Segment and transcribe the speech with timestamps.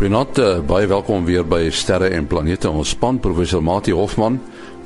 [0.00, 2.70] Goeienaand, uh, baie welkom weer by Sterre en Planete.
[2.72, 4.38] Ons span professor Mati Hofman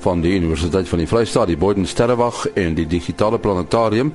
[0.03, 4.11] van die Universiteit van die Vrystaat, die Boden Sterrewag en die Digitale Planetarium.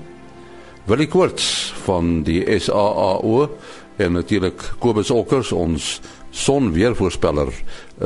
[0.91, 3.47] Willie Koorts van die SAAO
[3.95, 5.87] en natuurlik Kobus Okkers, ons
[6.35, 7.55] sonweervoorspeller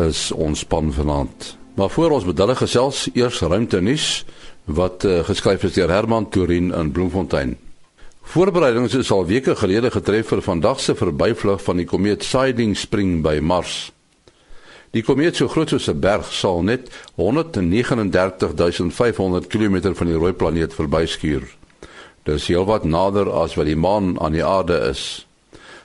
[0.05, 1.55] is ons span vanaand.
[1.73, 4.19] Maar voor ons bedalle gesels, eers ruimte nuus
[4.69, 7.57] wat uh, geskryf is deur Herman Turin in Bloemfontein.
[8.23, 13.21] Voorbereidings is al weke gelede getref vir vandag se verbyvlug van die komeet Siding Spring
[13.21, 13.91] by Mars.
[14.95, 20.73] Die komeet so groot soos 'n berg sal net 139500 km van die rooi planeet
[20.73, 21.43] verbyskuur.
[22.23, 25.27] Dit is heelwat nader as wat die maan aan die aarde is.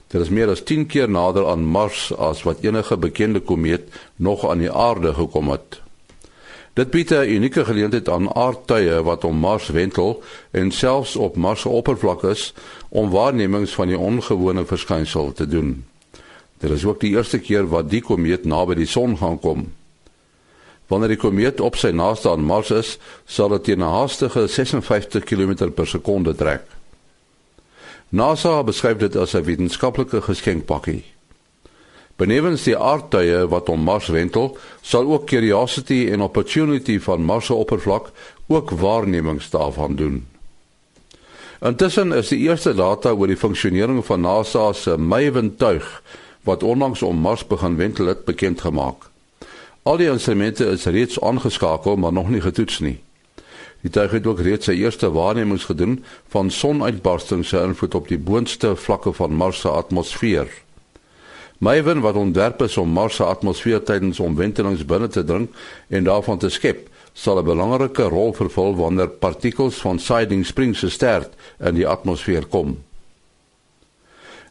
[0.07, 4.51] Dit is meer as 10 keer nader aan Mars as wat enige bekende komeet nog
[4.51, 5.81] aan die aarde gekom het.
[6.79, 11.61] Dit bied 'n unieke geleentheid aan aardtuie wat om Mars wentel en selfs op Mars
[11.61, 12.55] se oppervlak is
[12.89, 15.85] om waarnemings van die ongewone verskynsel te doen.
[16.59, 19.73] Dit is ook die eerste keer wat die komeet naby die son gaan kom.
[20.87, 25.25] Wanneer die komeet op sy naaste aan Mars is, sal dit teen 'n haastige 56
[25.25, 26.63] km per sekonde trek.
[28.09, 31.05] NASA beskryf dit as 'n wetenskaplike geskenkpakkie.
[32.19, 37.55] Benewens die aardtuie wat om Mars wentel, sal ook Curiosity en Opportunity van Mars se
[37.55, 38.11] oppervlak
[38.47, 40.27] ook waarnemings daarvan doen.
[41.63, 46.03] Intussen is die eerste data oor die funksionering van NASA se Maven tuig
[46.43, 49.11] wat onlangs om Mars begin wentel het bekend gemaak.
[49.83, 52.99] Al die instrumente is reeds aangeskakel, maar nog nie getoets nie.
[53.87, 56.01] Die tuig het ook reeds sy eerste waarnemings gedoen
[56.35, 60.51] van sonuitbarstings se invloed op die boonste vlakke van Mars se atmosfeer.
[61.59, 65.49] Maven wat ontwerp is om Mars se atmosfeer tydens omwentelings binne te dring
[65.89, 70.91] en daarvan te skep, sal 'n belangrike rol vervul wanneer partikels van Siding Spring se
[70.91, 72.79] ster in die atmosfeer kom.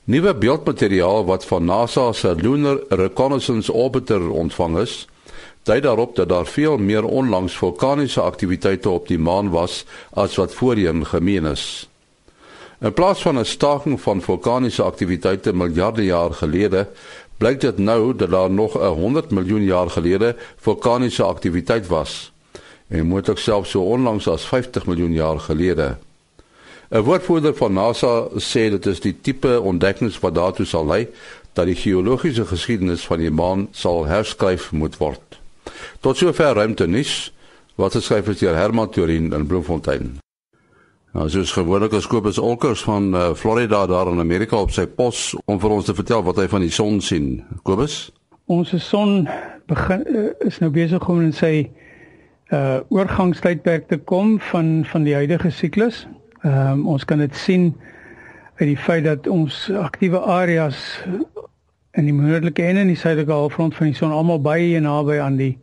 [0.03, 5.07] Nuwe beeldmateriaal wat van NASA se Lunar Reconnaissance Orbiter ontvang is,
[5.63, 10.53] dui daarop dat daar veel meer onlangs vulkaniese aktiwiteite op die maan was as wat
[10.53, 11.87] voorheen gemeen is.
[12.79, 16.87] In plaas van 'n staking van vulkaniese aktiwiteite miljarde jaar gelede,
[17.37, 22.31] blyk dit nou dat daar nog 'n 100 miljoen jaar gelede vulkaniese aktiwiteit was.
[22.87, 25.97] En moontlik selfs so onlangs as 50 miljoen jaar gelede.
[26.89, 31.07] 'n Woordvoerder van NASA sê dit is die tipe ontdekkings wat daartoe sal lei
[31.53, 35.39] dat die geologiese geskiedenis van die maan sal herskryf moet word.
[35.99, 37.33] Tot sover ruimte nis
[37.75, 40.17] wat geskryf is deur Herman Turin in Bloemfontein.
[41.15, 45.31] Nou soos gewoonlik as Kobus Olkers van uh, Florida daar in Amerika op sy pos
[45.45, 47.45] om vir ons te vertel wat hy van die son sien.
[47.63, 48.09] Kobus?
[48.51, 49.23] Ons son
[49.71, 51.69] begin uh, is nou besig om in sy
[52.47, 56.05] uh oorgangstydperk te kom van van die huidige siklus.
[56.43, 57.73] Ehm um, ons kan dit sien
[58.59, 60.77] uit die feit dat ons aktiewe areas
[61.91, 65.35] in die noordelike en in die suidelike halfrond van die son almal baie naby aan
[65.39, 65.57] die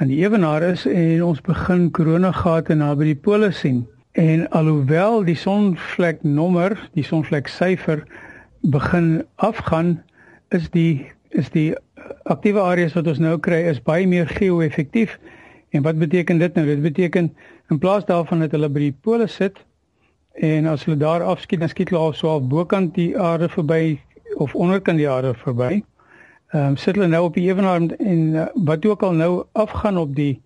[0.00, 3.84] aan die ewenaar is en ons begin koronagate naby die pole sien.
[4.12, 8.02] En alhoewel die sonvlek nommer, die sonvlek syfer
[8.60, 10.00] begin afgaan,
[10.48, 11.76] is die is die
[12.26, 15.14] aktiewe areas wat ons nou kry is baie meer geo-effektief.
[15.70, 16.66] En wat beteken dit nou?
[16.66, 17.30] Dit beteken
[17.70, 19.62] in plaas daarvan dat hulle by die pole sit
[20.34, 24.00] en as hulle daar afskiet, dan skiet hulle al op bokant die aarde verby
[24.42, 25.84] of onderkant die aarde verby.
[26.50, 29.98] Ehm um, sit hulle nou op die ewenaar en uh, wat ook al nou afgaan
[29.98, 30.40] op die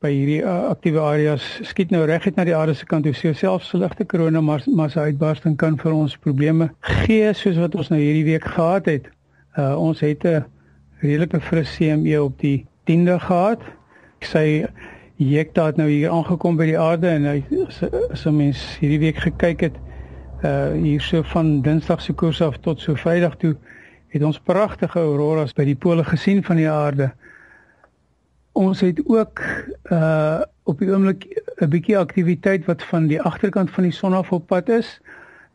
[0.00, 3.12] by hierdie uh, aktiewe areas skiet nou reguit na die aarde se kant toe.
[3.12, 6.70] So selfs ligte korona maar maar se uitbarsting kan vir ons probleme
[7.02, 9.10] gee soos wat ons nou hierdie week gehad het.
[9.60, 10.46] Uh ons het 'n
[11.04, 13.60] redelike fris CME op die 10de gehad.
[14.20, 14.44] Ek sê
[15.16, 17.44] Jekta het nou hier aangekom by die aarde en hy
[18.24, 19.76] 'n mens hierdie week gekyk het
[20.44, 23.56] uh hier so van Dinsdag se koers af tot so Vrydag toe
[24.08, 27.12] het ons pragtige auroras by die pole gesien van die aarde
[28.52, 29.40] ons het ook
[29.90, 31.24] uh op die oomblik
[31.58, 35.00] 'n bietjie aktiwiteit wat van die agterkant van die son af op pad is.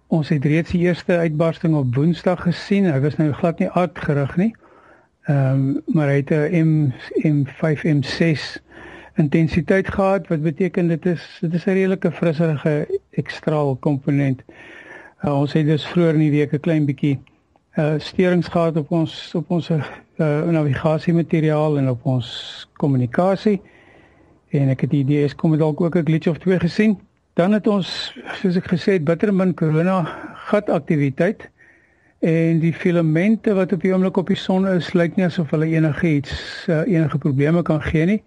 [0.08, 2.92] Ons het reeds die eerste uitbarsting op Woensdag gesien.
[2.92, 4.56] Hy was nou glad nie aardgerig nie.
[5.24, 6.94] Ehm um, maar hy het 'n M
[7.24, 8.62] M5 M6
[9.16, 14.44] intensiteit gehad wat beteken dit is dit is 'n redelike frisserige ekstraal komponent.
[15.24, 17.20] Uh, ons het dus vroeër in die week 'n klein bietjie
[17.78, 19.82] uh sterings gehad op ons op ons uh
[20.52, 22.28] navigasiemateriaal en op ons
[22.80, 23.62] kommunikasie.
[24.50, 27.00] En ek het die DS kom dalk ook 'n glitch of twee gesien.
[27.34, 30.06] Dan het ons soos ek gesê het bitter min corona
[30.48, 31.50] gat aktiwiteit
[32.20, 35.68] en die filamente wat op die oomblik op die son is lyk nie asof hulle
[35.68, 38.24] enigiets uh, enige probleme kan gee nie.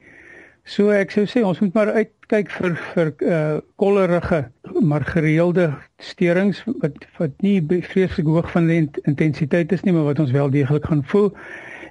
[0.68, 4.52] So ek sou sê ons moet maar uitkyk vir vir uh kollerige
[4.84, 10.20] maar gereelde sterings wat wat nie vreeslik hoog van die intensiteit is nie maar wat
[10.20, 11.32] ons wel deeglik gaan voel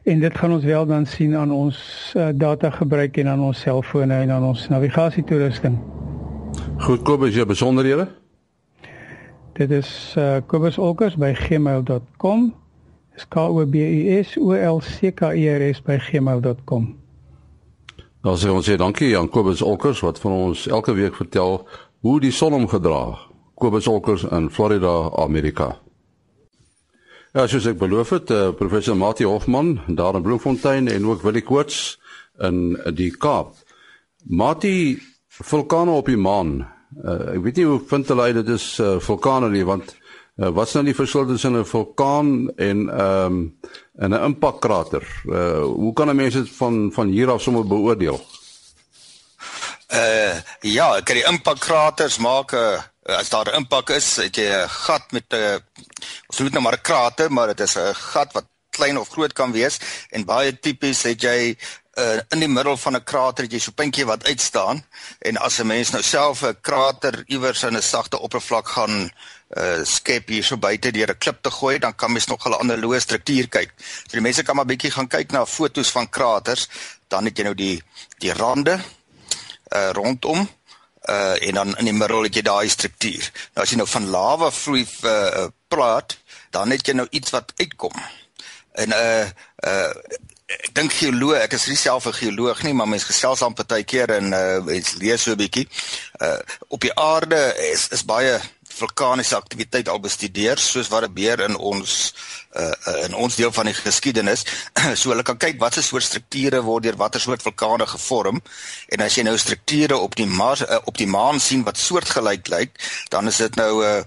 [0.08, 3.60] en dit gaan ons wel dan sien aan ons uh, data gebruik en aan ons
[3.60, 5.78] selfone en aan ons navigasietoerusting.
[6.86, 8.08] Goed, Kobus, jy besonderhede?
[9.58, 12.54] Dit is uh, kobusolkers@gmail.com.
[13.18, 17.07] Dis K O B U S O L C K E R S by gmail.com.
[18.28, 21.62] Nou sê ons sê dankie aan Kobus Olkers wat vir ons elke week vertel
[22.04, 23.16] hoe die son omgedra.
[23.56, 25.70] Kobus Olkers in Florida, Amerika.
[27.32, 31.46] Ja, soos ek beloof het, uh, professor Mati Hofman daar in Bloemfontein en ook Willie
[31.48, 32.02] Koorts
[32.44, 33.56] in die Kaap.
[34.28, 35.00] Mati,
[35.32, 36.58] vulkane op die maan.
[37.00, 39.96] Uh, ek weet nie hoe vind hulle uit dit is uh, vulkane nie want
[40.38, 43.60] uh, wat's nou die verskil tussen 'n vulkaan en ehm um,
[43.96, 45.06] en 'n impakkrater?
[45.26, 48.22] Uh, hoe kan 'n mens dit van van hier af sommer beoordeel?
[49.94, 52.58] Uh ja, kyk die impakkraters maak 'n
[53.10, 55.58] uh, as daar 'n impak is, het jy 'n gat met 'n uh,
[56.28, 59.10] ons noem dit nou maar 'n krater, maar dit is 'n gat wat klein of
[59.10, 59.80] groot kan wees
[60.10, 61.58] en baie tipies het jy
[61.98, 64.84] uh, in die middel van 'n krater het jy so 'n puntjie wat uitstaan
[65.20, 69.12] en as 'n mens nou self 'n krater iewers in 'n sagte oppervlak gaan
[69.56, 72.54] uh, skep hier so buite deur 'n klip te gooi dan kan mens nog 'n
[72.54, 73.72] ander loë struktuur kyk.
[73.78, 76.68] So die mense kan maar bietjie gaan kyk na fotos van kraters,
[77.08, 77.84] dan het jy nou die
[78.20, 78.80] die rande
[79.76, 80.50] uh rondom
[81.10, 83.32] uh en dan in die middel het jy daai struktuur.
[83.54, 86.18] Nou as jy nou van lava vloei uh, praat,
[86.52, 87.94] dan het jy nou iets wat uitkom.
[88.72, 89.28] En uh
[89.66, 89.94] uh
[90.48, 94.10] ek dink geoloog, ek is nie self 'n geoloog nie, maar mens gesels aan partykeer
[94.10, 95.68] en uh mens lees so 'n bietjie.
[96.22, 98.40] Uh op die aarde is is baie
[98.78, 101.98] vulkaniese aktiwiteit al bestudeer soos wat gebeur in ons
[102.58, 104.46] uh in ons deel van die geskiedenis.
[105.00, 108.42] so hulle kan kyk watse soort strukture word deur watter soort vulkane gevorm
[108.94, 112.48] en as jy nou strukture op die Mars uh, op die maan sien wat soortgelyk
[112.54, 114.02] lyk, dan is dit nou 'n uh,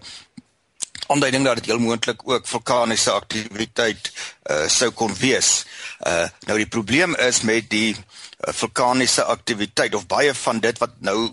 [1.10, 4.12] aanduiding dat dit heel moontlik ook vulkaniese aktiwiteit
[4.50, 5.64] uh sou kon wees.
[6.06, 7.96] Uh nou die probleem is met die
[8.38, 11.30] vulkaniese aktiwiteit of baie van dit wat nou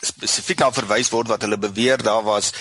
[0.00, 2.52] spesifiek na verwys word wat hulle beweer daar was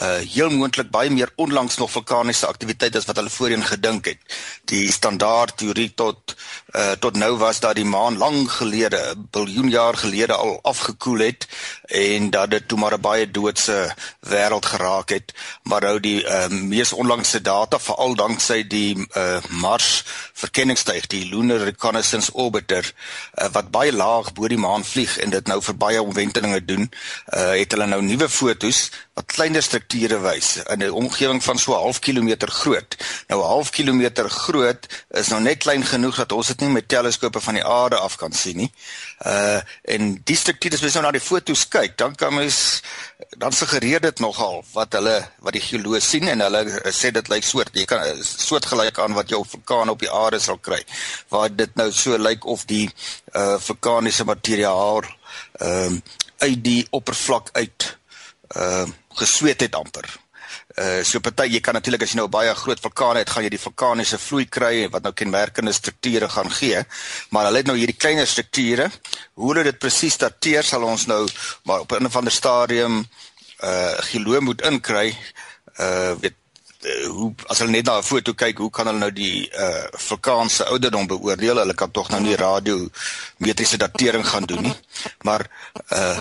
[0.00, 4.20] uh heel moontlik baie meer onlangs nog vulkaniese aktiwiteit as wat hulle voorheen gedink het.
[4.64, 6.36] Die standaard teorie tot
[6.76, 11.46] uh tot nou was dat die maan lank gelede, biljoen jaar gelede al afgekoel het
[11.84, 15.34] en dat dit toe maar 'n baie doodse wêreld geraak het.
[15.62, 21.58] Maar nou die uh mees onlangse data veral danksy die uh Mars verkenningstuig, die Lunar
[21.58, 22.94] Reconnaissance Orbiter
[23.34, 26.90] uh, wat baie laag bo die maan vlieg en dit nou vir baie omwentelinge doen,
[27.36, 31.72] uh het hulle nou nuwe fotos wat kleiner strukture wys in 'n omgewing van so
[31.72, 32.96] 'n half kilometer groot.
[33.28, 36.88] Nou 'n half kilometer groot is nou net klein genoeg dat ons dit nie met
[36.88, 38.72] teleskope van die aarde af kan sien nie.
[39.26, 42.82] Uh en die strukture as jy nou na die foto's kyk, dan kan mens
[43.36, 47.44] dan suggereer dit nogal wat hulle wat die geoloë sien en hulle sê dit lyk
[47.44, 50.82] soort jy kan soortgelyk aan wat jou vulkaan op die aarde sal kry.
[51.28, 52.90] Waar dit nou so lyk of die
[53.34, 55.02] uh vulkaniese materiaal
[55.58, 56.00] ehm uh,
[56.42, 58.01] uit die oppervlak uit
[58.56, 60.08] uh gesweet het amper.
[60.76, 63.52] Uh so party jy kan natuurlik as jy nou baie groot vulkane het, gaan jy
[63.52, 66.80] die vulkaniese vloei kry wat nou kenmerkende strukture gaan gee,
[67.30, 68.90] maar hulle het nou hierdie kleiner strukture.
[69.34, 71.26] Hoe hulle dit presies dateer sal ons nou
[71.64, 73.04] maar op 'n of ander stadium
[73.62, 75.16] uh geloe moet inkry.
[75.78, 76.41] Uh weet
[76.82, 80.64] hoe as hulle net na 'n foto kyk, hoe kan hulle nou die uh vulkaanse
[80.64, 81.60] ouderdom beoordeel?
[81.62, 84.76] Hulle kan tog nou nie radiometriese datering gaan doen nie.
[85.22, 85.46] Maar
[85.92, 86.18] uh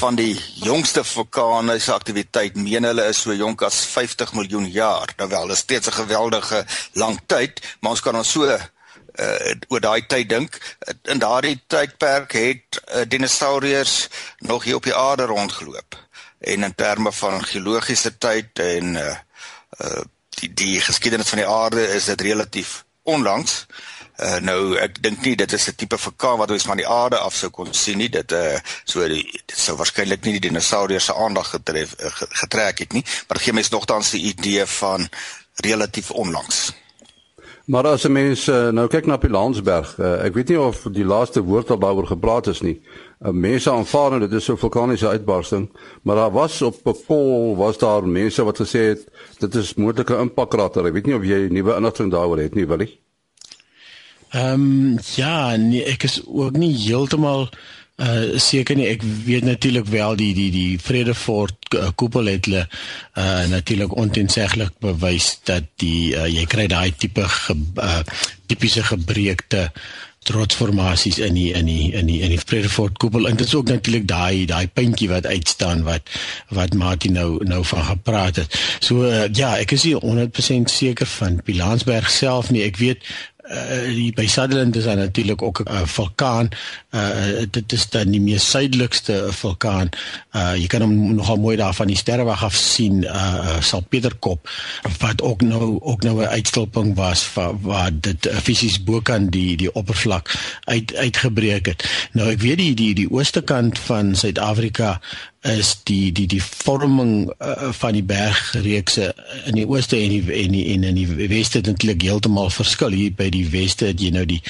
[0.00, 5.12] van die jongste vulkane se aktiwiteit meen hulle is so jonk as 50 miljoen jaar.
[5.16, 8.60] Nou wel, dit is steeds 'n geweldige lang tyd, maar ons kan ons so uh
[9.68, 10.60] oor daai tyd dink.
[11.02, 15.96] In daardie tydperk het uh, dinosourus nog hier op die aarde rondgeloop.
[16.38, 19.16] En in terme van geologiese tyd en uh
[19.84, 20.04] uh
[20.38, 23.66] die die geskiedenis van die aarde is dit relatief onlangs.
[24.18, 27.18] Uh nou ek dink nie dit is 'n tipe vulkaan wat ons van die aarde
[27.18, 28.08] af sou kon sien nie.
[28.08, 31.94] Dit uh so die, dit sou waarskynlik nie die dinosourus se aandag getref
[32.42, 35.08] getrek het nie, maar dit gee mens nogtans die idee van
[35.54, 36.72] relatief onlangs.
[37.68, 41.04] Maar as 'n mens uh, nou kyk na Pilansberg, uh, ek weet nie of die
[41.04, 42.80] laaste woord al daaroor gepraat is nie.
[43.20, 45.68] Uh, mense aanvaar nou dit is 'n vulkaniese uitbarsting,
[46.02, 49.04] maar daar was op 'n kol was daar mense wat gesê het
[49.38, 50.86] dit is moontlike impakkrater.
[50.86, 53.00] Ek weet nie of jy nuwe inligting daaroor het nie, Willie.
[54.28, 57.48] Ehm um, ja, nee, ek is ook nie heeltemal
[57.98, 62.66] uh seker nie ek weet natuurlik wel die die die Vredefort uh, koepel het hulle
[63.18, 68.04] uh natuurlik ontenseglik bewys dat die uh, jy kry daai tipe ge, uh,
[68.46, 69.70] tipiese gebreekte
[70.28, 73.70] trotsformasies in die in die in die in die Vredefort koepel en dit is ook
[73.70, 76.10] natuurlik daai daai puntjie wat uitstaan wat
[76.54, 78.58] wat Martin nou nou van gepraat het.
[78.80, 82.66] So uh, ja, ek is nie 100% seker van Pilansberg self nie.
[82.66, 83.06] Ek weet
[83.50, 86.48] uh, by Sutherland is daar natuurlik ook 'n uh, vulkaan.
[86.90, 89.88] Uh, dit is dan die mees suidelikste vulkaan.
[90.32, 94.50] Uh, jy kan hom nogal mooi daar van die sterrewag af sien, uh, Salpeterkop
[94.98, 99.56] wat ook nou ook nou 'n uitstulping was waar, waar dit uh, fisies bokant die
[99.56, 102.08] die oppervlak uit uitgebreek het.
[102.12, 105.00] Nou ek weet die die die ooste kant van Suid-Afrika
[105.46, 109.12] is die die die vorming uh, van die bergreekse
[109.46, 112.90] in die ooste en die en die en in die weste eintlik heeltemal verskil.
[112.90, 114.40] Hier by die weste het jy nou die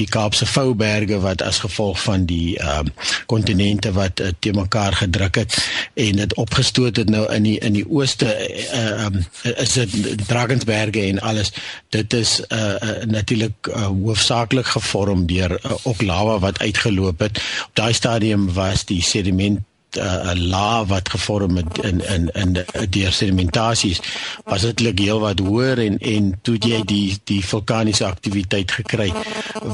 [0.00, 2.92] die Kaapse Vouberge wat as gevolg van die ehm um,
[3.28, 5.58] kontinente wat uh, te mekaar gedruk het
[6.00, 9.20] en dit opgestoot het nou in die in die ooste ehm uh, um,
[9.52, 11.52] is dit Drakensberge en alles.
[11.92, 17.40] Dit is uh, uh, natuurlik uh, hoofsaaklik gevorm deur uh, ook lava wat uitgeloop het.
[17.68, 22.64] Op daai stadium was die sediment 'n uh, laag wat gevorm het in in in
[22.90, 24.00] die sedimentasies
[24.44, 29.12] was dit heel wat hoër en en toe jy die die vulkaniese aktiwiteit gekry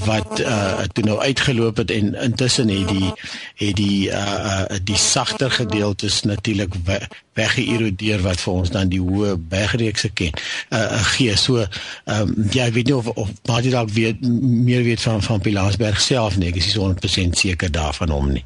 [0.05, 3.13] wat uh toe nou uitgeloop het en intussen het die
[3.55, 7.01] het die uh, uh die sagter gedeeltes natuurlik we,
[7.33, 10.33] weggeërodeer wat vir ons dan die hoë bergreekse ken
[10.71, 11.37] uh gee.
[11.37, 15.01] So ehm um, ja ek weet nie of of maar jy dalk weet meer weet
[15.01, 16.49] van van Pilansberg self nie.
[16.49, 18.45] Ek is nie 100% seker daarvan hom nie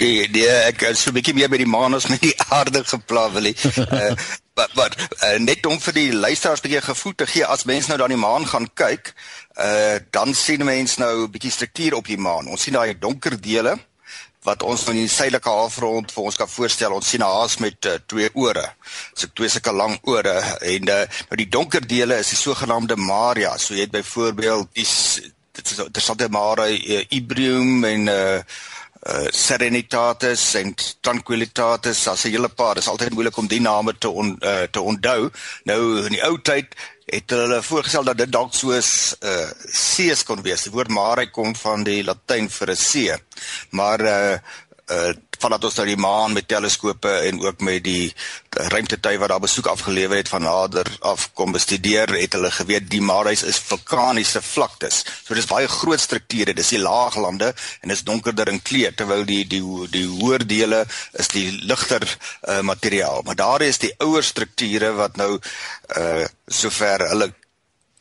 [0.00, 2.84] die die ek is so 'n bietjie meer by die maan as met die aarde
[2.84, 3.56] geplavel nie.
[3.76, 4.12] Uh,
[4.54, 7.88] maar maar uh, net om vir die luisteraars 'n bietjie gevoel te gee as mense
[7.88, 9.14] nou dan die maan gaan kyk,
[9.58, 12.48] uh, dan sien mense nou 'n bietjie struktuur op die maan.
[12.48, 13.78] Ons sien daai donker dele
[14.44, 16.92] wat ons van die suidelike halfrond vir ons kan voorstel.
[16.92, 18.74] Ons sien 'n haas met uh, twee ore.
[19.14, 23.56] So twee sulke lang ore en uh, nou die donker dele is die sogenaamde Maria.
[23.56, 24.86] So jy het byvoorbeeld die
[25.54, 28.38] dit is dit sal die Mare uh, Ibrium en uh,
[29.04, 34.08] uh, Serenitatis en Tranquilitatis, as 'n hele paar, is altyd moeilik om die name te
[34.08, 35.30] on, uh, te onthou.
[35.64, 36.74] Nou in die ou tyd
[37.06, 40.62] het hulle voorgestel dat dit dalk soos 'n uh, sees kon wees.
[40.62, 43.16] Die woord mare kom van die Latyn vir 'n see.
[43.70, 44.38] Maar uh
[44.90, 45.12] uh
[45.44, 48.12] vandat ons nou die maan met teleskope en ook met die
[48.72, 53.02] ruimtetuig wat daar besoek afgelewer het van nader af kom bestudeer, het hulle geweet die
[53.04, 55.02] Marais is vulkaniese vlaktes.
[55.26, 59.42] So dis baie groot strukture, dis die laaglande en is donkerder in kleur terwyl die
[59.48, 60.84] die die hoër dele
[61.20, 63.22] is die ligter uh, materiaal.
[63.26, 65.32] Maar daar is die ouer strukture wat nou
[65.98, 67.32] uh sover hulle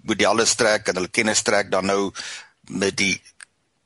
[0.04, 2.12] modelle strek en hulle kennis strek dan nou
[2.70, 3.16] met die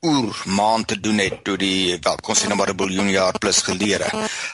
[0.06, 3.38] oer maan te doen het toe die wel kon sien nou maar 'n biljoen jaar
[3.38, 4.06] plus gelede.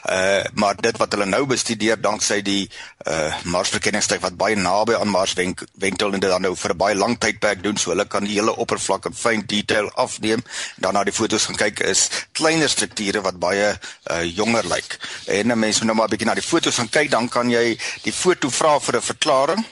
[0.09, 2.69] Uh maar dit wat hulle nou bestudeer danksy die
[3.07, 6.77] uh Marsverkenningstyd wat baie naby aan Mars wenk, wentel en dit dan nou vir 'n
[6.77, 10.41] baie lang tydperk doen so hulle kan die hele oppervlak in fyn detail afneem
[10.77, 13.77] dan na die fotos gaan kyk is kleiner strukture wat baie
[14.11, 14.97] uh jonger lyk.
[15.27, 17.77] En nou mense nou maar 'n bietjie na die fotos gaan kyk dan kan jy
[18.01, 19.65] die foto vra vir 'n verklaring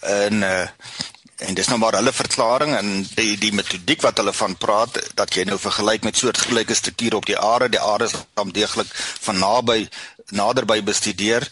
[0.00, 0.66] en uh
[1.38, 5.34] En dis nou maar hulle verklaring en die die metodiek wat hulle van praat dat
[5.34, 8.90] jy nou vergelyk met soortgelyke strukture op die aarde, die aarde is dan deeglik
[9.26, 9.84] van naby
[10.34, 11.46] naderby bestudeer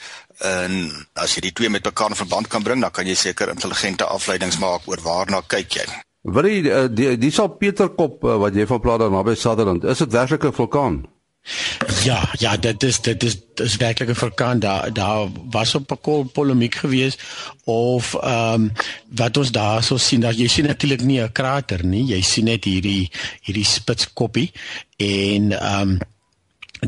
[0.44, 3.48] en as jy die twee met mekaar in verband kan bring, dan kan jy seker
[3.48, 5.86] intelligente afleidings maak oor waarna kyk jy.
[6.26, 9.84] Wil jy die die, die sal Peterkop eh, wat jy van praat daar naby Sutherland,
[9.84, 11.04] is dit werklik 'n vulkaan?
[12.04, 15.92] Ja, ja, dit is dit is dit is werklik 'n vulkaan daar daar was op
[16.06, 17.18] 'n polemiek gewees
[17.64, 18.72] of ehm um,
[19.08, 22.44] wat ons daar so sien dat jy sien natuurlik nie 'n krater nie, jy sien
[22.44, 23.10] net hierdie
[23.42, 24.52] hierdie spitskoppie
[24.96, 25.98] en ehm um,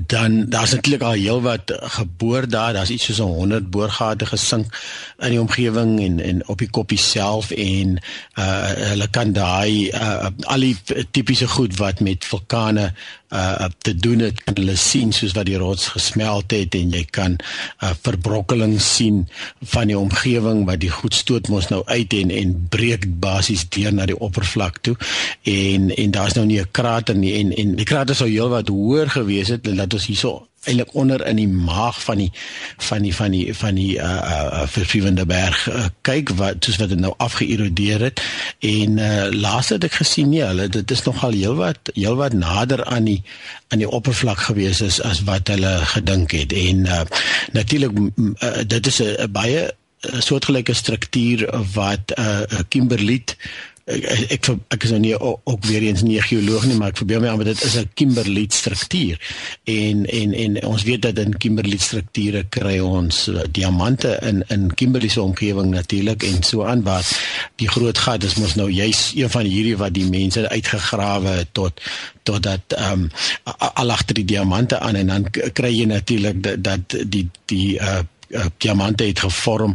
[0.07, 2.73] dan daar's natuurlik al heelwat geboor daar.
[2.73, 4.79] Daar's iets soos 100 boorgate gesink
[5.19, 7.99] in die omgewing en en op die koppie self en
[8.39, 10.77] uh hulle kan daai uh al die
[11.11, 12.93] tipiese goed wat met vulkane
[13.29, 17.05] uh te doen het kan hulle sien soos wat die rots gesmelt het en jy
[17.11, 17.37] kan
[17.85, 19.27] uh verbrokkeling sien
[19.75, 23.93] van die omgewing wat die goed stoot mos nou uit en en breek basies deur
[23.93, 24.97] na die oppervlak toe.
[25.43, 29.11] En en daar's nou nie 'n krater nie en en die krater sou heelwat hoër
[29.11, 32.33] gewees het laat ons hierso eintlik onder in die maag van die
[32.77, 36.89] van die van die van die uh uh verfriewende berg uh, kyk wat soos wat
[36.89, 38.23] dit nou afgeërodeer het.
[38.59, 43.05] En uh laaste het ek gesien nee hulle dit is nogal heelwat heelwat nader aan
[43.11, 43.23] die
[43.69, 46.53] aan die oppervlak gewees is as wat hulle gedink het.
[46.53, 47.03] En uh
[47.53, 49.69] natuurlik uh, dit is 'n baie
[50.01, 53.37] soortgelyke struktuur wat 'n uh, kimberliet
[53.89, 57.01] ek ek, ek is nou nie ook, ook weer eens nie geoloog nie, maar ek
[57.01, 59.17] verbeel my aan dit is 'n kimberlite struktuur.
[59.65, 64.75] En en en ons weet dat in kimberlite strukture kry ons uh, diamante in in
[64.75, 67.07] Kimberley se omgewing natuurlik en so aan waar
[67.57, 71.81] die groot gat is mos nou juis een van hierdie wat die mense uitgegrawe tot
[72.23, 73.11] tot dat ehm um,
[73.75, 78.05] al agter die diamante aan en dan kry jy natuurlik dat, dat die die uh
[78.29, 79.75] uh, diamante het gevorm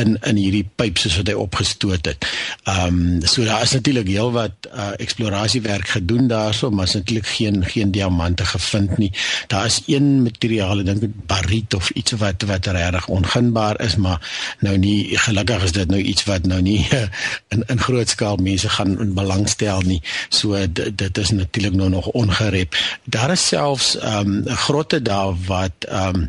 [0.00, 2.26] in in hierdie pyp soos wat hy opgestoot het.
[2.64, 7.64] Ehm um, so daar is natuurlik heelwat uh, eksplorasiewerk gedoen daarso, maar is natuurlik geen
[7.64, 9.12] geen diamante gevind nie.
[9.46, 14.20] Daar is een materiaal, ek dink bariet of iets wat wat regtig ongunbaar is, maar
[14.60, 16.86] nou nie gelukkig is dit nou iets wat nou nie
[17.52, 20.02] in in groot skaal mense gaan in belang stel nie.
[20.28, 22.76] So dit is natuurlik nou nog ongerep.
[23.04, 26.28] Daar is selfs ehm um, grotte daar wat ehm um,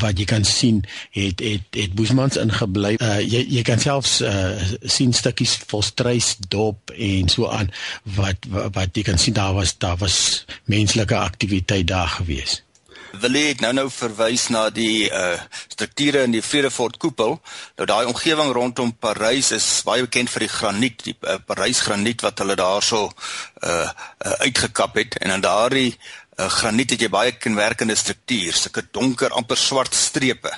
[0.00, 2.94] wat jy kan sien het het het Boesmans ingebly.
[3.00, 7.72] Uh jy jy kan selfs uh sien stukkies volstruis dop en so aan
[8.16, 12.62] wat wat jy kan sien daar was daar was menslike aktiwiteit daar gewees.
[13.20, 15.36] Wil ek nou nou verwys na die uh
[15.68, 17.36] strukture in die Vredefort koepel.
[17.76, 22.24] Nou daai omgewing rondom Parys is baie bekend vir die graniet, die uh, Parys graniet
[22.24, 23.10] wat hulle daarso
[23.64, 23.90] uh,
[24.26, 25.98] uh uitgekap het en dan daardie
[26.36, 30.52] uh, graniet het jy baie kenmerkende struktuur, sulke donker amper swart strepe.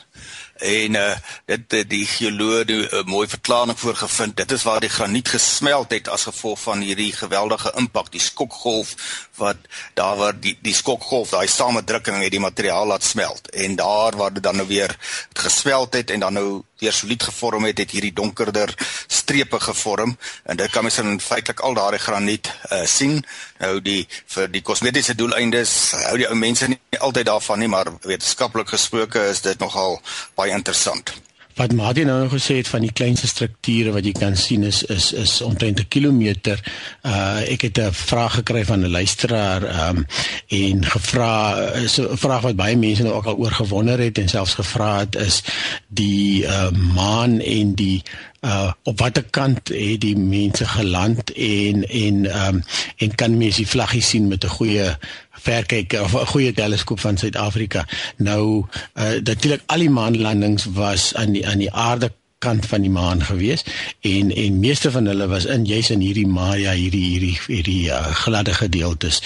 [0.64, 1.16] En uh,
[1.50, 4.36] dit die geoloog 'n uh, mooi verklaring voor gevind.
[4.36, 8.94] Dit is waar die graniet gesmelt het as gevolg van hierdie geweldige impak, die skokgolf
[9.34, 9.56] wat
[9.94, 13.50] daar waar die die skokgolf, daai samedrukking het die materiaal laat smelt.
[13.50, 14.96] En daar waar dit dan nou weer
[15.32, 18.74] gesmelt het en dan nou weer solied gevorm het, het hierdie donkerder
[19.06, 23.20] strepe gevorm en dit kan mens in feitelik al daardie graniet uh, sien.
[23.58, 24.02] Nou die
[24.36, 25.74] vir die kosmetiese doeleindes
[26.06, 30.00] hou die ou mense nie altyd daarvan nie, maar wetenskaplik gesproke is dit nogal
[30.38, 31.14] baie interessant.
[31.54, 35.12] Wat Martin nou gesê het van die kleinste strukture wat jy kan sien is is
[35.12, 36.58] is omtrent 'n kilometer.
[37.06, 40.06] Uh ek het 'n vraag gekry van 'n luisteraar um
[40.48, 44.28] en gevra is 'n vraag wat baie mense nou ook al oor gewonder het en
[44.28, 45.42] selfs gevra het is
[45.88, 48.02] die uh maan en die
[48.42, 52.64] uh op watter kant het die mense geland en en um
[52.96, 54.96] en kan mense die vlaggie sien met 'n goeie
[55.44, 57.86] verkyk of 'n goeie teleskoop van Suid-Afrika.
[58.16, 62.12] Nou uh natuurlik al die maanlandings was aan die aan die aarde
[62.44, 63.64] kant van die maan gewees
[64.04, 68.00] en en meeste van hulle was in juis in hierdie Maya hierdie hierdie hierdie uh,
[68.24, 69.20] gladde gedeeltes.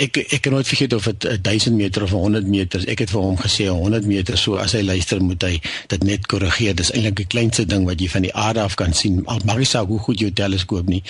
[0.00, 2.84] Ek ek kan nooit vergeet of dit 1000 meter of 100 meter.
[2.88, 5.58] Ek het vir hom gesê 100 meter so as hy luister moet hy
[5.92, 6.76] dit net korrigeer.
[6.78, 9.20] Dis eintlik die kleinste ding wat jy van die aarde af kan sien.
[9.26, 11.02] Al mag jy sê hoe goed jou teleskoop nie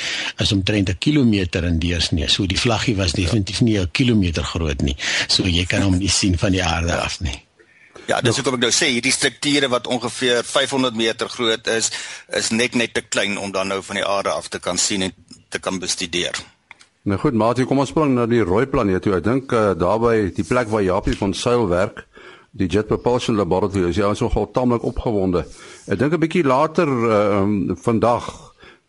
[0.42, 2.28] is omtrent 'n kilometer in deursnee.
[2.28, 4.96] So die vlaggie was definitief nie 'n kilometer groot nie.
[5.28, 7.51] So jy kan hom nie sien van die aarde af nie.
[8.12, 11.86] Ja, dis hoekom ek nou sê hierdie strukture wat ongeveer 500 meter groot is,
[12.36, 15.06] is net net te klein om dan nou van die aarde af te kan sien
[15.06, 15.14] en
[15.48, 16.36] te kan bestudeer.
[17.08, 19.14] Nou goed, Mati, kom ons spring na die rooi planeet toe.
[19.16, 22.04] Ek dink uh, daarby die plek waar Japie van Sail werk,
[22.52, 25.46] die Jet Propulsion Laboratory, is jy ons nogal tamelik opgewonde.
[25.88, 28.28] Ek dink 'n bietjie later uh, um, vandag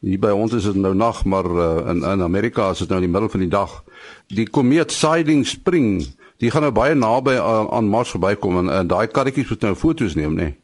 [0.04, 3.00] hier by ons is dit nou nag, maar uh, in in Amerika is dit nou
[3.00, 3.80] in die middel van die dag.
[4.28, 6.04] Die komeet Siding Spring
[6.44, 9.76] die gaan nou baie naby aan, aan Mars verbykom en, en daai karretjies moet nou
[9.80, 10.50] foto's neem, nê?
[10.50, 10.60] Nee.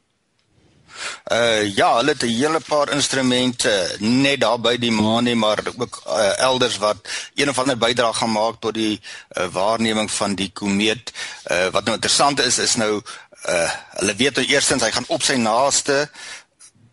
[1.32, 5.60] Uh ja, hulle het 'n hele paar instrumente net daar by die maan nie, maar
[5.78, 6.98] ook uh, elders wat
[7.36, 9.02] een of ander bydrae gaan maak tot die
[9.38, 11.12] uh, waarneming van die komeet.
[11.52, 13.02] Uh wat nou interessant is is nou
[13.50, 16.10] uh hulle weet nou eerstens hy gaan op sy naaste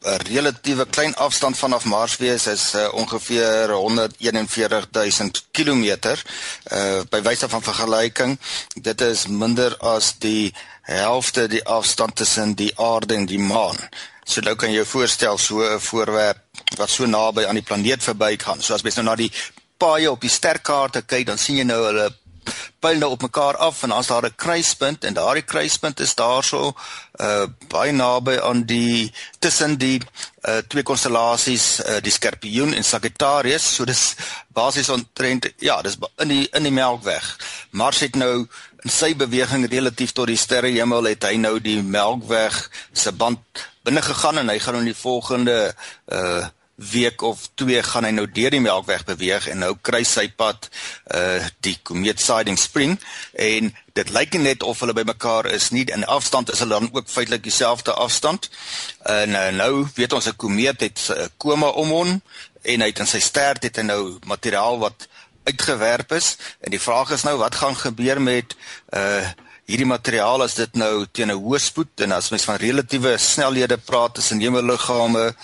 [0.06, 5.84] relatiewe klein afstand vanaf Mars wees is uh, ongeveer 141000 km.
[6.72, 8.38] Uh by wyse van vergelyking,
[8.74, 10.54] dit is minder as die
[10.86, 13.78] helfte die afstand tussen die aarde en die maan.
[14.24, 16.38] So nou kan jy voorstel so 'n voorwerp
[16.76, 18.62] wat so naby aan die planeet verbygaan.
[18.62, 19.32] So as jy nou na die
[19.76, 22.10] paaie op die sterkaarte kyk, dan sien jy nou hulle
[22.80, 26.74] pyl nou op mekaar af en as daar 'n kruispunt en daardie kruispunt is daarso
[27.20, 30.00] uh baie naby aan die tussen die
[30.48, 34.14] uh twee konstellasies uh die Skorpioen en Sagittarius so dis
[34.48, 37.36] basies ontrent ja dis in die in die Melkweg.
[37.70, 38.46] Mars het nou
[38.84, 43.40] in sy beweging relatief tot die sterrehemel het hy nou die Melkweg se band
[43.82, 45.74] binne gegaan en hy gaan in die volgende
[46.12, 46.44] uh
[46.76, 50.68] week of 2 gaan hy nou deur die Melkweg beweeg en nou kruis sy pad
[51.14, 52.98] uh die komeet Siding Spring.
[53.32, 57.08] En dit lyk net of hulle bymekaar is nie in afstand is hulle dan ook
[57.08, 58.50] feitelik dieselfde afstand.
[59.02, 62.22] En uh, nou weet ons 'n komeet het 'n uh, koma om hom
[62.62, 65.08] en hy het in sy stert het hy nou materiaal wat
[65.44, 66.36] uitgewerp is.
[66.60, 68.56] En die vraag is nou wat gaan gebeur met
[68.90, 69.24] uh
[69.66, 73.78] hierdie materiaal as dit nou teen 'n hoë spoed en as mens van relatiewe snelhede
[73.78, 75.34] praat tussen hemelliggame,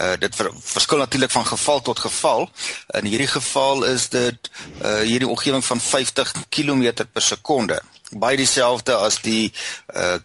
[0.00, 2.50] uh dit ver, verskil natuurlik van geval tot geval.
[3.00, 4.50] In hierdie geval is dit
[4.84, 7.80] uh hierdie omgewing van 50 km per sekonde.
[8.12, 9.52] Baie dieselfde as die
[9.94, 10.18] uh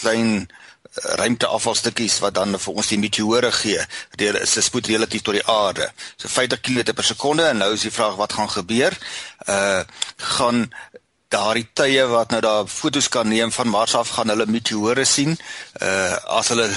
[0.00, 0.48] klein
[0.94, 3.80] ruimteafvalstukkies wat dan vir ons die meteore gee.
[4.16, 5.92] Dit is 'n spoed relatief tot die aarde.
[6.16, 8.98] So 50 km per sekonde en nou is die vraag wat gaan gebeur?
[9.48, 9.82] Uh
[10.16, 10.72] gaan
[11.34, 15.36] daardie tye wat nou daar fotos kan neem van Mars af gaan hulle meteore sien.
[15.82, 16.68] Uh as hulle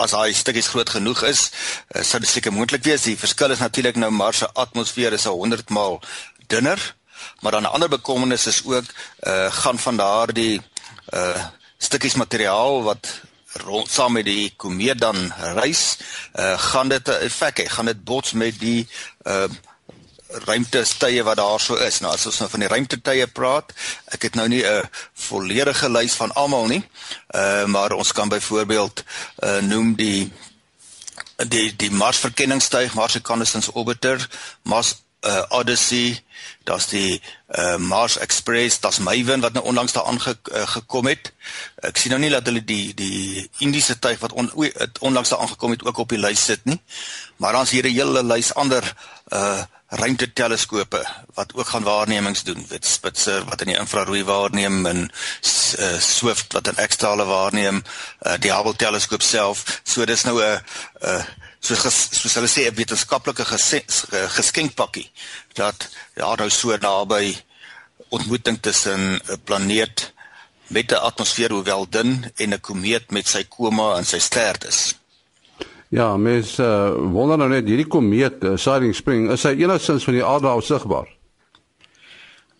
[0.00, 1.50] as hy stukkies groot genoeg is,
[1.92, 3.04] uh, sou dit seker moontlik wees.
[3.04, 6.00] Die verskil is natuurlik nou Mars se atmosfeer is 'n 100 maal
[6.48, 6.80] dunner,
[7.40, 8.86] maar dan 'n ander bekommernis is ook
[9.26, 10.62] uh gaan van daardie
[11.14, 11.44] uh
[11.78, 13.20] stukkies materiaal wat
[13.52, 15.96] rond saam met die komeet dan reis,
[16.34, 18.88] uh, gaan dit 'n effek hê, gaan dit bots met die
[19.26, 19.48] uh
[20.46, 22.00] ruimtetye wat daar so is.
[22.00, 23.72] Nou as ons nou van die ruimtetye praat,
[24.14, 26.84] ek het nou nie 'n volledige lys van almal nie.
[27.34, 29.04] Uh maar ons kan byvoorbeeld
[29.42, 30.32] uh noem die
[31.36, 34.28] die die Mars verkenningstuig, Mars Reconnaissance Orbiter,
[34.62, 36.22] Mars uh, Odyssey,
[36.64, 41.32] daar's die uh, Mars Express, daar's Maven wat nou onlangs daar aangekom uh, het.
[41.84, 44.50] Ek sien nou nie dat hulle die die Indiese tuig wat on,
[45.00, 46.80] onlangs daar aangekom het ook op die lys sit nie.
[47.36, 48.84] Maar dan's hier 'n hele lys ander
[49.32, 51.02] uh ruimteteleskope
[51.34, 52.64] wat ook gaan waarnemings doen.
[52.68, 55.10] Dit Spitzer wat in die infrarooi waarneem en
[55.78, 57.82] uh, Swift wat in ekstrale waarneem,
[58.22, 59.80] uh, die Hubble teleskoop self.
[59.82, 60.60] So dis nou 'n
[61.02, 61.24] 'n
[61.60, 63.44] soos ges, soos hulle sê 'n wetenskaplike
[64.38, 65.10] geskenkpakkie
[65.54, 67.36] dat ja nou so naby
[68.08, 70.12] ontmoeting tussen 'n planeet
[70.66, 74.99] met 'n atmosfeer hoewel dun en 'n komeet met sy koma en sy stert is.
[75.90, 80.14] Ja, mens uh, wonder nou net hierdie komeet, uh, Siding Spring, is hy enigstens van
[80.14, 81.08] die aarde af sigbaar?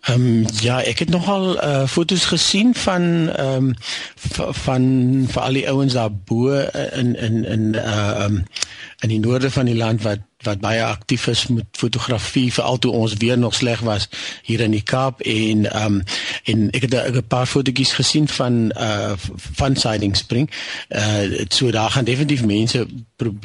[0.01, 3.73] Ehm um, ja, ek het nogal uh foto's gesien van ehm um,
[4.65, 4.85] van
[5.29, 6.57] vir al die ouens daar bo
[6.97, 8.43] in in in uh um
[8.99, 12.91] in die noorde van die land wat wat baie aktief is met fotografie veral toe
[12.91, 14.09] ons weer nog sleg was
[14.43, 16.03] hier in die Kaap en ehm um,
[16.43, 19.13] en ek het 'n paar fotootjies gesien van uh
[19.53, 20.49] van Siding Spring.
[20.89, 22.87] Uh so daar gaan definitief mense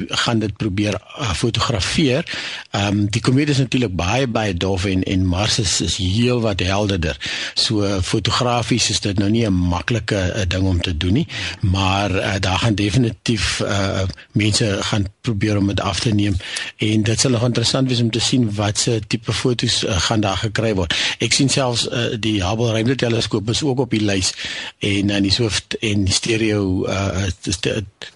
[0.07, 2.25] gaan dit probeer uh, fotografeer.
[2.71, 6.41] Ehm um, die komeet is natuurlik baie baie dof en en Mars is, is heel
[6.41, 7.17] wat helderder.
[7.53, 11.27] So fotografies is dit nou nie 'n maklike uh, ding om te doen nie,
[11.61, 16.35] maar uh, daar gaan definitief uh mense gaan probeer om dit af te neem
[16.77, 20.19] en dit sal nog interessant wees om te sien wat se tipe fotos uh, gaan
[20.19, 20.93] daar gekry word.
[21.19, 24.33] Ek sien selfs uh, die Hubble ruimteteleskoop is ook op die lys
[24.79, 27.25] en dan uh, die Swift en die stereo uh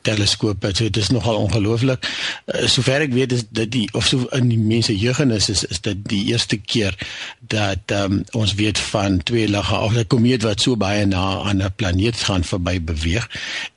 [0.01, 0.65] teleskoop.
[0.73, 2.07] So dit is nogal ongelooflik.
[2.45, 5.83] Uh, sover ek weet is dit die of so in die mense jeugenis is is
[5.83, 6.95] dit die eerste keer
[7.39, 11.63] dat um, ons weet van twee liggae of 'n komeet wat so baie na aan
[11.63, 13.27] 'n planeet gaan verby beweeg.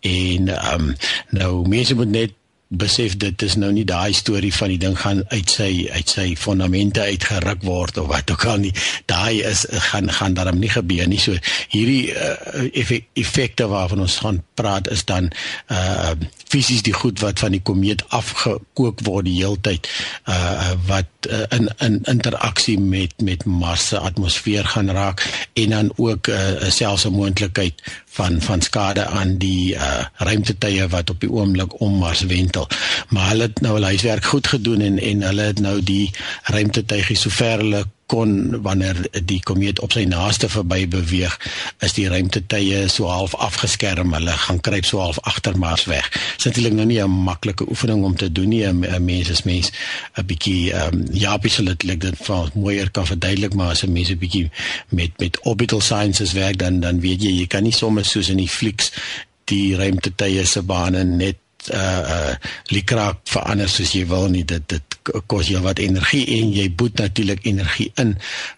[0.01, 0.95] En um,
[1.31, 2.33] nou mense moet net
[2.69, 6.27] besef dit is nou nie daai storie van die ding gaan uit sy uit sy
[6.39, 8.73] fondamente uitgeruk word of wat ook al nie.
[9.11, 11.21] Daai is gaan gaan daarom nie gebeur nie.
[11.21, 11.37] So
[11.75, 15.31] hierdie uh, effekte waarvan ons gaan praat is dan
[15.69, 16.15] uh
[16.55, 19.91] fisies die goed wat van die komeet afgekook word die heeltyd
[20.31, 25.93] uh wat uh, in in interaksie met met Mars se atmosfeer gaan raak en dan
[25.97, 27.83] ook uh, selfs 'n moontlikheid
[28.15, 32.69] van van skade aan die uh ruimtetuie wat op die oomblik om Mars wentel.
[33.09, 36.11] Maar hulle het nou hulle huiswerk goed gedoen en en hulle het nou die
[36.43, 41.35] ruimtetuigie sover hulle kon wanneer die komeet op sy naaste verby beweeg,
[41.85, 44.13] is die ruimtetye so half afgeskerm.
[44.17, 46.11] Hulle gaan kruip so half agter Mars weg.
[46.13, 48.65] Dit is natuurlik nou nie 'n maklike oefening om te doen nie.
[48.67, 49.71] 'n Mens is mens
[50.17, 54.11] 'n bietjie ehm um, ja, beslutlik dit van mooier kan verduidelik, maar as 'n mens
[54.11, 54.51] 'n bietjie
[54.89, 58.43] met met orbital sciences werk dan dan weet jy jy kan nie sommer soos in
[58.43, 58.93] die flieks
[59.51, 61.41] die ruimtetye se bane net
[61.73, 62.35] uh uh
[62.73, 64.45] likraak verander soos jy wil nie.
[64.45, 68.15] Dit dit kos jou wat energie en jy boet natuurlik energie in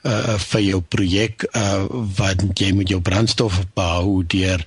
[0.06, 1.86] uh vir jou projek uh
[2.18, 4.62] wat jy moet jou brandstof behou deur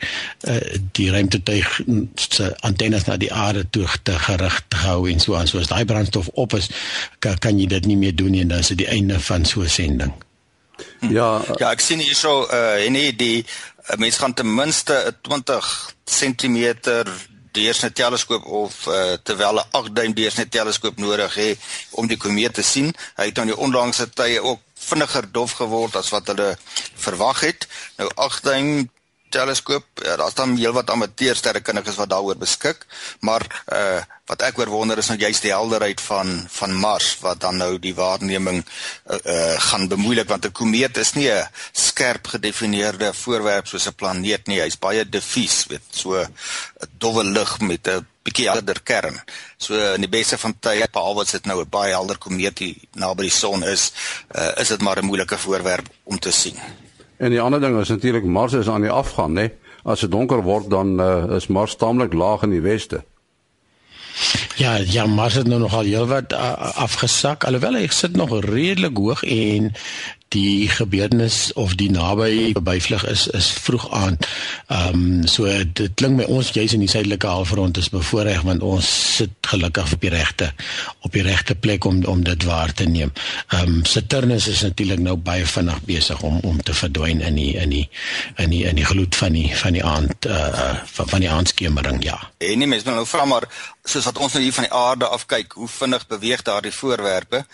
[0.48, 0.60] uh
[0.96, 1.82] die ruimtetuig
[2.16, 5.48] se antennes na die aarde toe te gerig te hou en so aan.
[5.48, 6.72] So as daai brandstof op is
[7.20, 9.46] kan, kan jy dit nie meer doen nie en dan is dit die einde van
[9.46, 10.14] so 'n sending.
[11.12, 13.46] Ja ja ek sien hierso uh en nee die
[13.90, 16.74] uh, mens gaan ten minste 20 cm
[17.52, 21.58] deursnit teleskoop of uh, terwyl 'n 8 duim deursnit teleskoop nodig het
[21.90, 22.94] om die komeet te sien.
[23.16, 26.58] Hy het aan die onlangse tye ook vinniger dof geword as wat hulle
[26.96, 27.68] verwag het.
[27.98, 28.90] Nou 8 duim
[29.30, 32.86] teleskoop, ja, daar's dan heelwat amateursterrekundiges wat daaroor beskik,
[33.20, 37.40] maar uh wat ek oor wonder is nou juist die helderheid van van Mars wat
[37.42, 42.28] dan nou die waarneming uh, uh gaan bemoeilik want 'n komeet is nie 'n skerp
[42.28, 44.62] gedefinieerde voorwerp soos 'n planeet nie.
[44.62, 46.30] Hy's baie diffuus, weet, so 'n
[46.98, 49.18] dowwe lig met 'n bietjie helder kern.
[49.58, 52.62] So in die beste van tye, behalwe as dit nou 'n baie helder komeet
[52.94, 53.92] naby die son is,
[54.36, 56.60] uh, is dit maar 'n moeilike voorwerp om te sien.
[57.20, 59.50] En die ander ding is natuurlik Mars is aan die afgaan, né?
[59.84, 63.04] As dit donker word dan uh, is Mars taamlik laag in die weste.
[64.60, 69.24] Ja, ja, Mars het nou nogal heelwat uh, afgesak alhoewel hy sit nog redelik hoog
[69.24, 69.72] en
[70.30, 74.18] die gebeurtenis of die naby verbyvlug is is vroeg aan.
[74.68, 78.62] Ehm um, so dit klink my ons juis in die suidelike halfrond is bevoordeel want
[78.66, 80.52] ons sit gelukkig op die regte
[81.02, 83.14] op die regte plek om om dit waar te neem.
[83.48, 87.54] Ehm um, Saturnus is natuurlik nou baie vinnig besig om om te verdwyn in die
[87.58, 87.90] in die
[88.38, 92.04] in die in die gloed van die van die aand uh van, van die aandskemering
[92.04, 92.20] ja.
[92.38, 93.50] En nie mens nou vra maar
[93.84, 97.46] soos wat ons nou hier van die aarde af kyk, hoe vinnig beweeg daardie voorwerpe?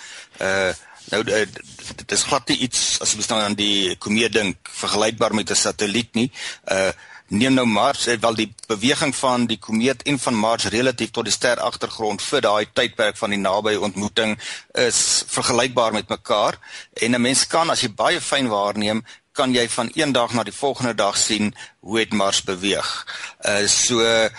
[0.42, 0.74] Uh
[1.12, 1.48] Nou eh,
[1.96, 5.56] dit is glad nie iets as jy nou aan die komeet dink vergelykbaar met 'n
[5.56, 6.32] satelliet nie.
[6.72, 6.91] Uh
[7.28, 11.26] neem nou Mars, het wel die beweging van die komeet en van Mars relatief tot
[11.26, 14.38] die ster agtergrond vir daai tydperk van die nabye ontmoeting
[14.74, 16.60] is vergelykbaar met mekaar
[16.94, 20.44] en 'n mens kan as jy baie fyn waarneem kan jy van een dag na
[20.44, 23.06] die volgende dag sien hoe dit Mars beweeg.
[23.46, 24.30] Uh so uh,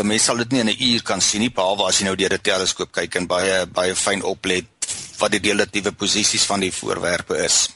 [0.00, 2.16] 'n mens sal dit nie in 'n uur kan sien nie behalwe as jy nou
[2.16, 4.77] deur 'n teleskoop kyk en baie baie fyn oplet
[5.18, 7.68] wat die relatiewe posisies van die voorwerpe is.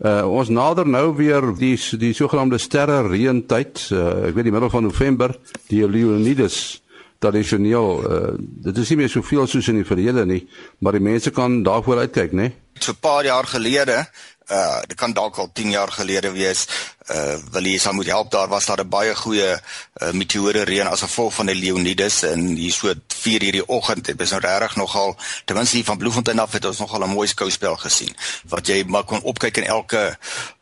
[0.00, 3.88] Uh ons nader nou weer die die sogenaamde sterre reëntyd.
[3.92, 5.34] Uh, ek weet die middel van November,
[5.68, 6.80] die Leonidas
[7.20, 10.40] tradisioneel uh, dit is nie meer soveel soos in die verlede nie,
[10.80, 12.48] maar die mense kan daarvoor uitkyk, né?
[12.80, 14.06] So 'n paar jaar gelede,
[14.48, 16.66] uh dit kan dalk al 10 jaar gelede wees,
[17.10, 18.30] uh wil jy sal moet help.
[18.30, 22.46] Daar was daar 'n baie goeie uh, meteore reën as gevolg van die Leonidas en
[22.56, 24.06] hier so 4 hierdie oggend.
[24.06, 27.10] Het ons nou regtig nogal ten minste hier van Bloemfontein af het ons nogal 'n
[27.10, 28.16] mooi skouspel gesien.
[28.48, 30.16] Wat jy maar kon opkyk in elke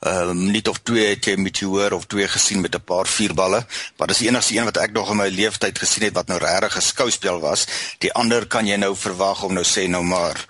[0.06, 3.66] uh minuut of twee het jy meteoor of twee gesien met 'n paar vuurballe.
[3.96, 6.26] Maar dis die enigste een wat ek nog in my lewe tyd gesien het wat
[6.26, 7.66] nou regtig 'n skouspel was.
[7.98, 10.46] Die ander kan jy nou verwag om nou sê nou maar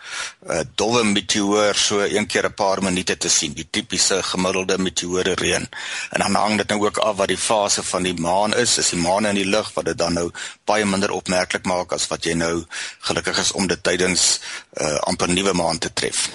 [0.46, 3.52] 'n uh, dowwe meteoor so een keer 'n paar minute te sien.
[3.52, 5.68] Die tipiese gemiddelde meteore reën
[6.10, 8.78] En dan hang dit nou ook af wat die fase van die maan is.
[8.78, 10.30] Is die maan in die lug wat dit dan nou
[10.64, 12.64] baie minder opmerklik maak as wat jy nou
[13.08, 14.40] gelukkig is om dit tydens
[14.80, 16.28] uh, amper nuwe maan te tref.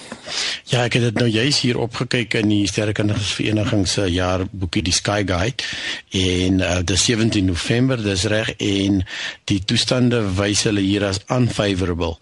[0.70, 4.94] Ja, ek het dit nou juis hier opgekyk in die Sterrekundiges Vereniging se jaarboekie die
[4.94, 5.64] Sky Guide
[6.10, 9.02] en uh, die 17 November, dis reg en
[9.50, 12.16] die toestande wys hulle hier as unfavorable.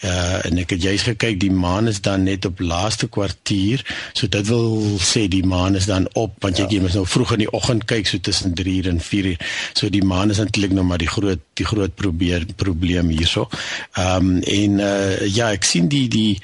[0.00, 3.82] Uh en ek het juis gekyk die maan is dan net op laaste kwartier.
[4.16, 6.82] So dit wil sê die maan is dan op want jy ja.
[6.84, 9.46] moet nou vroeg in die oggend kyk so tussen 3 uur en 4 uur.
[9.74, 13.48] So die maan is eintlik nou maar die groot die groot probeer probleem hierso.
[13.96, 16.40] Ehm um, en uh ja, ek sien die die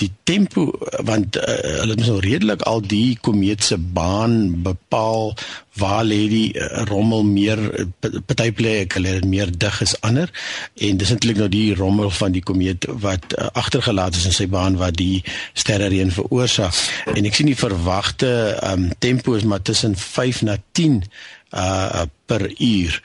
[0.00, 0.66] die tempo
[1.06, 1.44] want uh,
[1.82, 5.34] hulle het nou redelik al die komeet se baan bepaal.
[5.80, 7.60] Waar lê die uh, rommel meer
[8.00, 10.32] party plek hulle het meer dig as ander.
[10.80, 14.48] En dis eintlik nou die rommel van die komeet wat uh, agtergelaat is in sy
[14.50, 15.22] baan wat die
[15.58, 16.76] sterrereën veroorsaak.
[17.14, 18.32] En ek sien die verwagte
[18.66, 21.02] um, tempo is maar tussen 5 na 10
[21.50, 23.02] uh per uur.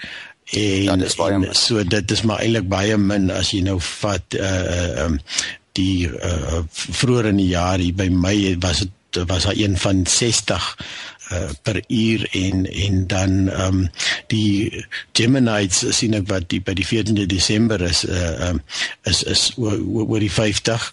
[0.53, 0.97] En, ja,
[1.29, 5.17] en so dit is maar eintlik baie min as jy nou vat uh um
[5.75, 8.91] die uh vroeër in die jaar hier by my was dit
[9.29, 10.77] was daar een van 60
[11.31, 13.89] uh per uur en en dan um
[14.27, 18.61] die Gemini's sien ek wat die by die 14de Desember is uh um
[19.03, 20.91] is is oor, oor die 50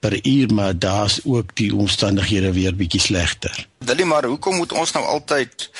[0.00, 3.66] per uur maar daar's ook die omstandighede weer bietjie slegter.
[3.84, 5.70] Willie maar hoekom moet ons nou altyd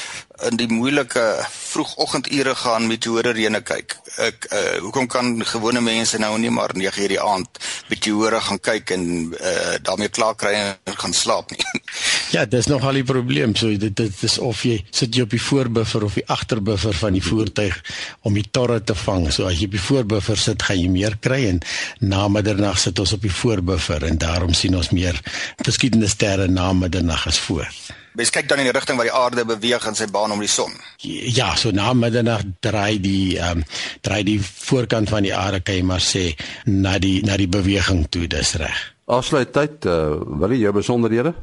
[0.49, 3.97] in die moeilike vroegoggendure gaan meteore reëne kyk.
[4.21, 8.91] Ek uh hoekom kan gewone mense nou nie maar 9:00 die aand meteore gaan kyk
[8.97, 11.65] en uh daarmee klaar kry en gaan slaap nie.
[12.31, 13.55] Ja, dis nog al die probleem.
[13.57, 17.17] So dit dit is of jy sit jy op die voorbuffer of die agterbuffer van
[17.17, 17.81] die voertuig
[18.23, 19.29] om die torre te vang.
[19.33, 21.61] So as jy op die voorbuffer sit, gaan jy meer kry en
[22.01, 25.21] na middernag sit ons op die voorbuffer en daarom sien ons meer
[25.65, 27.69] verskillende sterre na middernag as voor.
[28.15, 30.51] Mens kyk dan in die rigting waar die aarde beweeg in sy baan om die
[30.51, 30.71] son.
[31.03, 33.69] Ja, so na middernag draai die ehm um,
[34.07, 36.29] draai die voorkant van die aarde kan jy maar sê
[36.71, 38.94] na die na die beweging toe, dis reg.
[39.05, 41.35] Afsluit tyd, uh, wil jy jou besonderhede?